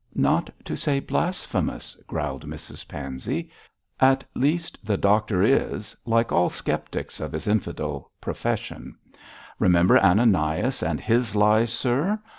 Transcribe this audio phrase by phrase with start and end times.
[0.15, 3.51] 'Not to say blasphemous,' growled Mrs Pansey;
[3.99, 8.95] 'at least, the doctor is, like all sceptics of his infidel profession.
[9.59, 12.19] Remember Ananias and his lies, sir.'